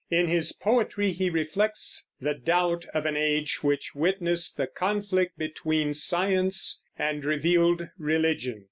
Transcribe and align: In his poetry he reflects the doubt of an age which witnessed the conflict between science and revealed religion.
In 0.09 0.27
his 0.27 0.51
poetry 0.51 1.11
he 1.11 1.29
reflects 1.29 2.09
the 2.19 2.33
doubt 2.33 2.87
of 2.91 3.05
an 3.05 3.15
age 3.15 3.61
which 3.61 3.93
witnessed 3.93 4.57
the 4.57 4.65
conflict 4.65 5.37
between 5.37 5.93
science 5.93 6.81
and 6.97 7.23
revealed 7.23 7.83
religion. 7.99 8.59